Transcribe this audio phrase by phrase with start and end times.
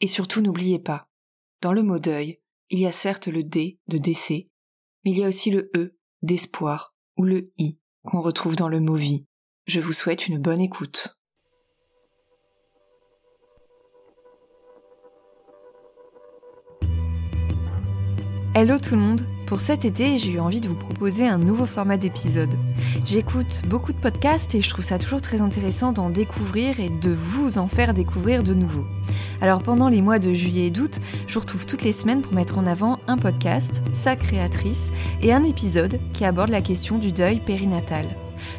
[0.00, 1.08] Et surtout n'oubliez pas,
[1.62, 4.50] dans le mot deuil, il y a certes le D de décès,
[5.04, 8.80] mais il y a aussi le E d'espoir ou le I qu'on retrouve dans le
[8.80, 9.26] mot vie.
[9.66, 11.18] Je vous souhaite une bonne écoute.
[18.54, 21.66] Hello tout le monde Pour cet été, j'ai eu envie de vous proposer un nouveau
[21.66, 22.52] format d'épisode.
[23.04, 27.10] J'écoute beaucoup de podcasts et je trouve ça toujours très intéressant d'en découvrir et de
[27.10, 28.84] vous en faire découvrir de nouveau.
[29.40, 32.32] Alors pendant les mois de juillet et d'août, je vous retrouve toutes les semaines pour
[32.32, 34.90] mettre en avant un podcast, sa créatrice,
[35.22, 38.06] et un épisode qui aborde la question du deuil périnatal.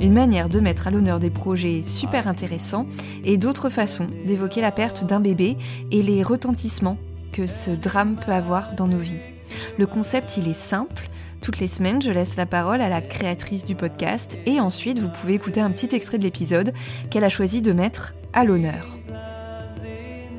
[0.00, 2.88] Une manière de mettre à l'honneur des projets super intéressants
[3.24, 5.56] et d'autres façons d'évoquer la perte d'un bébé
[5.92, 6.98] et les retentissements
[7.32, 9.31] que ce drame peut avoir dans nos vies.
[9.78, 11.08] Le concept, il est simple.
[11.40, 15.08] Toutes les semaines, je laisse la parole à la créatrice du podcast et ensuite, vous
[15.08, 16.72] pouvez écouter un petit extrait de l'épisode
[17.10, 18.98] qu'elle a choisi de mettre à l'honneur.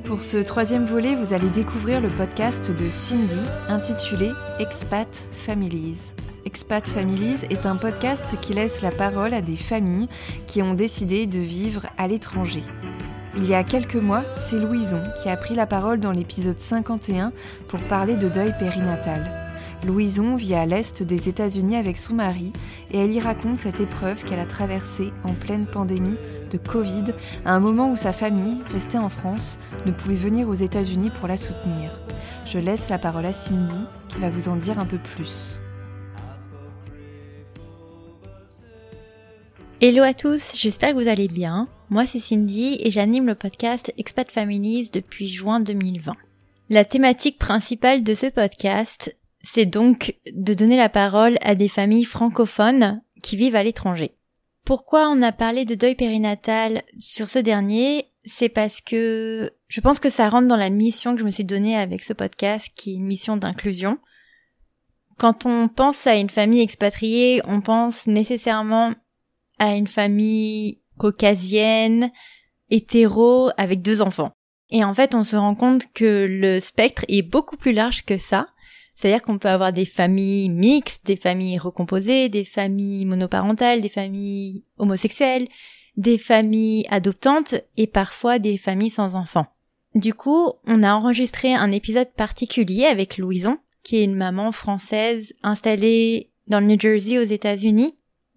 [0.03, 3.39] Pour ce troisième volet, vous allez découvrir le podcast de Cindy
[3.69, 6.13] intitulé Expat Families.
[6.45, 10.09] Expat Families est un podcast qui laisse la parole à des familles
[10.45, 12.63] qui ont décidé de vivre à l'étranger.
[13.35, 17.31] Il y a quelques mois, c'est Louison qui a pris la parole dans l'épisode 51
[17.67, 19.31] pour parler de deuil périnatal.
[19.83, 22.53] Louison vit à l'est des États-Unis avec son mari
[22.91, 26.16] et elle y raconte cette épreuve qu'elle a traversée en pleine pandémie
[26.51, 27.05] de Covid
[27.43, 29.57] à un moment où sa famille, restée en France,
[29.88, 31.89] ne pouvait venir aux États-Unis pour la soutenir.
[32.45, 35.59] Je laisse la parole à Cindy qui va vous en dire un peu plus.
[39.81, 41.67] Hello à tous, j'espère que vous allez bien.
[41.93, 46.13] Moi c'est Cindy et j'anime le podcast Expat Families depuis juin 2020.
[46.71, 52.05] La thématique principale de ce podcast, c'est donc de donner la parole à des familles
[52.05, 54.15] francophones qui vivent à l'étranger.
[54.65, 58.07] Pourquoi on a parlé de deuil périnatal sur ce dernier?
[58.25, 61.45] C'est parce que je pense que ça rentre dans la mission que je me suis
[61.45, 63.99] donnée avec ce podcast, qui est une mission d'inclusion.
[65.19, 68.93] Quand on pense à une famille expatriée, on pense nécessairement
[69.59, 72.11] à une famille caucasienne,
[72.69, 74.31] hétéro, avec deux enfants.
[74.69, 78.17] Et en fait, on se rend compte que le spectre est beaucoup plus large que
[78.17, 78.47] ça.
[78.95, 84.63] C'est-à-dire qu'on peut avoir des familles mixtes, des familles recomposées, des familles monoparentales, des familles
[84.77, 85.47] homosexuelles,
[85.97, 89.47] des familles adoptantes et parfois des familles sans enfants.
[89.95, 95.33] Du coup, on a enregistré un épisode particulier avec Louison, qui est une maman française
[95.43, 97.95] installée dans le New Jersey aux États-Unis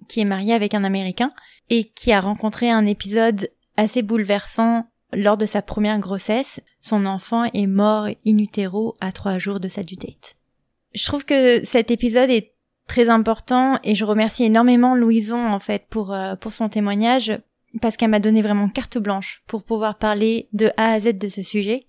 [0.09, 1.33] qui est mariée avec un Américain
[1.71, 6.61] et qui a rencontré un épisode assez bouleversant lors de sa première grossesse.
[6.81, 10.37] Son enfant est mort in utero à trois jours de sa due date.
[10.95, 12.53] Je trouve que cet épisode est
[12.87, 17.37] très important et je remercie énormément Louison en fait pour euh, pour son témoignage
[17.81, 21.29] parce qu'elle m'a donné vraiment carte blanche pour pouvoir parler de A à Z de
[21.29, 21.85] ce sujet.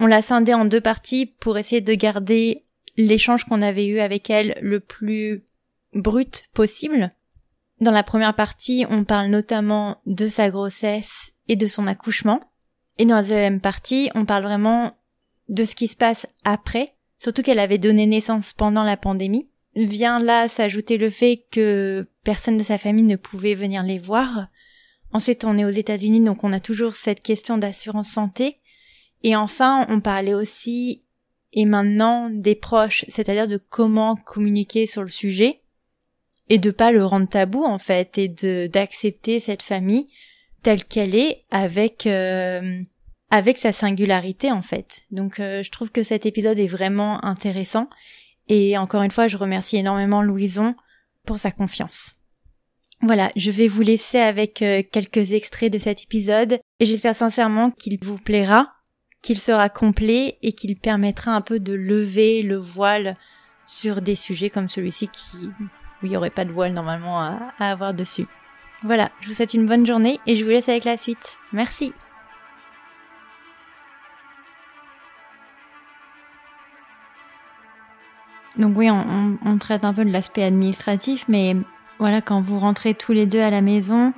[0.00, 2.64] On l'a scindé en deux parties pour essayer de garder
[2.96, 5.44] l'échange qu'on avait eu avec elle le plus
[5.92, 7.10] brut possible.
[7.80, 12.40] Dans la première partie, on parle notamment de sa grossesse et de son accouchement.
[12.98, 14.96] Et dans la deuxième partie, on parle vraiment
[15.48, 19.48] de ce qui se passe après, surtout qu'elle avait donné naissance pendant la pandémie.
[19.74, 24.48] Vient là s'ajouter le fait que personne de sa famille ne pouvait venir les voir.
[25.12, 28.58] Ensuite, on est aux États-Unis, donc on a toujours cette question d'assurance santé.
[29.22, 31.04] Et enfin, on parlait aussi,
[31.52, 35.60] et maintenant, des proches, c'est-à-dire de comment communiquer sur le sujet
[36.48, 40.08] et de pas le rendre tabou en fait et de d'accepter cette famille
[40.62, 42.80] telle qu'elle est avec euh,
[43.30, 45.02] avec sa singularité en fait.
[45.10, 47.88] Donc euh, je trouve que cet épisode est vraiment intéressant
[48.48, 50.74] et encore une fois je remercie énormément Louison
[51.24, 52.14] pour sa confiance.
[53.02, 57.70] Voilà, je vais vous laisser avec euh, quelques extraits de cet épisode Et j'espère sincèrement
[57.70, 58.72] qu'il vous plaira,
[59.20, 63.14] qu'il sera complet et qu'il permettra un peu de lever le voile
[63.66, 65.50] sur des sujets comme celui-ci qui,
[66.02, 68.26] où il n'y aurait pas de voile normalement à, à avoir dessus.
[68.82, 71.38] Voilà, je vous souhaite une bonne journée et je vous laisse avec la suite.
[71.52, 71.92] Merci.
[78.58, 81.56] Donc oui, on, on, traite un peu de l'aspect administratif, mais
[81.98, 84.14] voilà, quand vous rentrez tous les deux à la maison,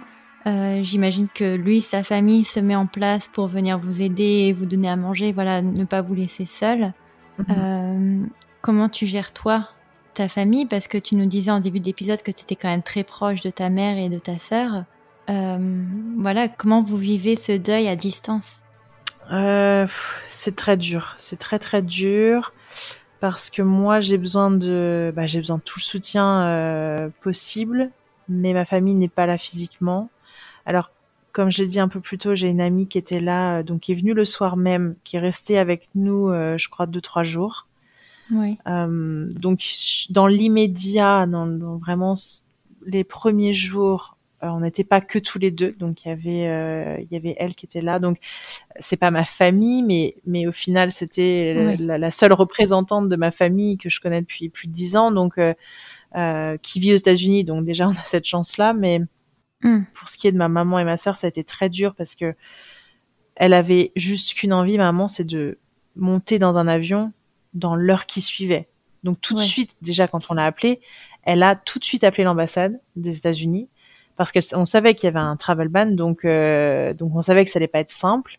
[0.46, 4.66] euh, j'imagine que lui, sa famille se met en place pour venir vous aider, vous
[4.66, 6.92] donner à manger, voilà, ne pas vous laisser seul.
[7.38, 7.46] Mhm.
[7.50, 8.26] Euh,
[8.62, 9.68] comment tu gères toi
[10.18, 12.82] ta famille Parce que tu nous disais en début d'épisode que tu étais quand même
[12.82, 14.84] très proche de ta mère et de ta sœur.
[15.30, 15.84] Euh,
[16.18, 18.62] voilà, comment vous vivez ce deuil à distance?
[20.28, 22.52] C'est très dur, c'est très très dur
[23.20, 27.90] parce que moi j'ai besoin de bah, j'ai besoin de tout le soutien euh, possible
[28.28, 30.08] mais ma famille n'est pas là physiquement.
[30.64, 30.90] Alors
[31.32, 33.62] comme je l'ai dit un peu plus tôt j'ai une amie qui était là euh,
[33.62, 36.86] donc qui est venue le soir même qui est restée avec nous euh, je crois
[36.86, 37.67] deux trois jours
[38.30, 38.58] oui.
[38.66, 39.62] donc
[40.10, 42.14] dans l'immédiat dans, dans, vraiment
[42.86, 46.46] les premiers jours euh, on n'était pas que tous les deux, donc il y avait
[46.46, 47.98] euh, il y avait elle qui était là.
[47.98, 48.18] Donc
[48.78, 53.78] c'est pas ma famille, mais mais au final c'était la, seule représentante de ma famille
[53.78, 57.44] que je connais depuis plus de dix ans, donc euh, qui vit aux États-Unis.
[57.44, 59.00] Donc déjà on a cette chance là, mais
[59.62, 59.82] hmm.
[59.92, 61.96] pour ce qui est de ma maman et ma sœur, ça a été très dur
[61.96, 62.34] parce que
[63.34, 65.58] elle avait juste qu'une envie, maman, c'est de
[65.96, 67.12] monter dans un avion
[67.54, 68.68] dans l'heure qui suivait.
[69.04, 70.80] Donc tout de suite, déjà quand on l'a appelée,
[71.22, 73.68] elle a tout de suite appelé l'ambassade des États-Unis
[74.16, 77.50] parce qu'on savait qu'il y avait un travel ban, donc euh, donc on savait que
[77.50, 78.38] ça allait pas être simple,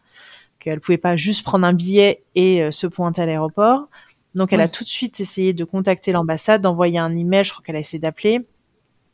[0.59, 3.87] qu'elle pouvait pas juste prendre un billet et euh, se pointer à l'aéroport.
[4.35, 7.63] Donc elle a tout de suite essayé de contacter l'ambassade, d'envoyer un email, je crois
[7.63, 8.45] qu'elle a essayé d'appeler,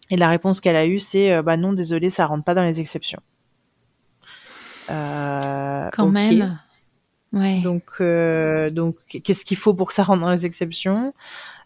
[0.09, 2.63] et la réponse qu'elle a eue c'est euh, bah non désolé ça rentre pas dans
[2.63, 3.21] les exceptions.
[4.87, 6.59] Quand même.
[7.61, 11.13] Donc donc qu'est-ce qu'il faut pour que ça rentre dans les exceptions?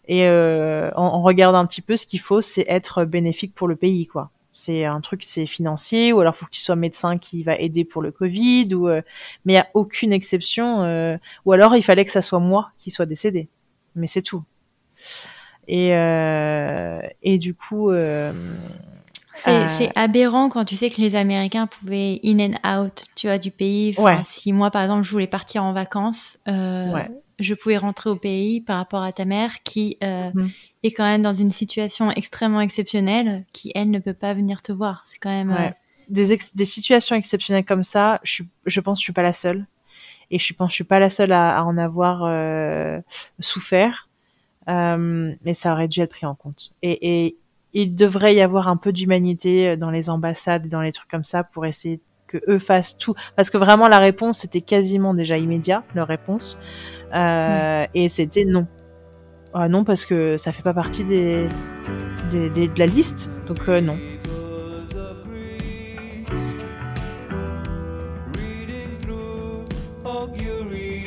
[0.08, 3.76] Et en, en regardant un petit peu, ce qu'il faut, c'est être bénéfique pour le
[3.76, 4.30] pays, quoi.
[4.52, 7.84] C'est un truc c'est financier ou alors faut que tu sois médecin qui va aider
[7.84, 9.00] pour le Covid ou euh,
[9.44, 12.72] mais il y a aucune exception euh, ou alors il fallait que ça soit moi
[12.78, 13.48] qui soit décédé.
[13.94, 14.42] Mais c'est tout.
[15.68, 17.90] Et euh, et du coup
[19.34, 23.50] c'est aberrant quand tu sais que les Américains pouvaient in and out tu vois du
[23.50, 28.60] pays si moi par exemple je voulais partir en vacances je pouvais rentrer au pays
[28.60, 30.50] par rapport à ta mère qui mhm
[30.82, 34.72] est quand même dans une situation extrêmement exceptionnelle qui, elle, ne peut pas venir te
[34.72, 35.02] voir.
[35.04, 35.50] C'est quand même...
[35.50, 35.68] Ouais.
[35.68, 35.72] Euh,
[36.08, 39.66] des, des situations exceptionnelles comme ça, je, je pense que je suis pas la seule.
[40.32, 43.00] Et je pense que je suis pas la seule à, à en avoir euh,
[43.38, 44.08] souffert.
[44.68, 46.72] Euh, mais ça aurait dû être pris en compte.
[46.82, 47.36] Et, et
[47.72, 51.24] il devrait y avoir un peu d'humanité dans les ambassades et dans les trucs comme
[51.24, 53.14] ça pour essayer que eux fassent tout.
[53.36, 56.56] Parce que vraiment, la réponse, c'était quasiment déjà immédiat, leur réponse.
[57.14, 58.66] Euh, Et c'était non.
[59.52, 61.48] Ah non, parce que ça fait pas partie des,
[62.32, 63.96] de la liste, donc euh, non.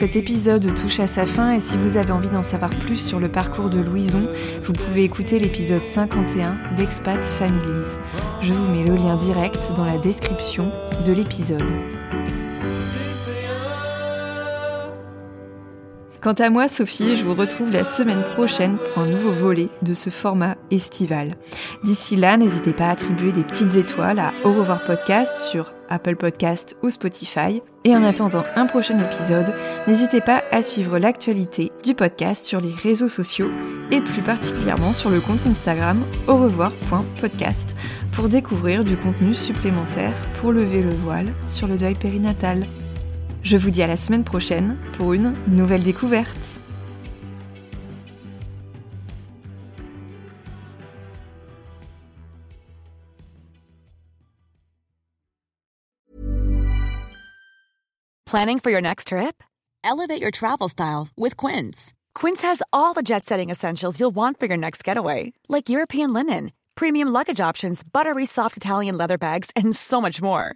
[0.03, 3.21] Cet épisode touche à sa fin et si vous avez envie d'en savoir plus sur
[3.21, 4.27] le parcours de Louison,
[4.61, 7.87] vous pouvez écouter l'épisode 51 d'Expat Families.
[8.41, 10.69] Je vous mets le lien direct dans la description
[11.07, 11.63] de l'épisode.
[16.23, 19.93] Quant à moi, Sophie, je vous retrouve la semaine prochaine pour un nouveau volet de
[19.93, 21.31] ce format estival.
[21.83, 26.15] D'ici là, n'hésitez pas à attribuer des petites étoiles à Au revoir podcast sur Apple
[26.15, 27.61] Podcast ou Spotify.
[27.83, 29.53] Et en attendant un prochain épisode,
[29.85, 33.51] n'hésitez pas à suivre l'actualité du podcast sur les réseaux sociaux
[33.91, 37.75] et plus particulièrement sur le compte Instagram au revoir.podcast
[38.13, 42.65] pour découvrir du contenu supplémentaire pour lever le voile sur le deuil périnatal.
[43.43, 46.31] Je vous dis à la semaine prochaine pour une nouvelle découverte.
[58.25, 59.43] Planning for your next trip?
[59.83, 61.93] Elevate your travel style with Quince.
[62.15, 66.13] Quince has all the jet setting essentials you'll want for your next getaway, like European
[66.13, 70.55] linen, premium luggage options, buttery soft Italian leather bags, and so much more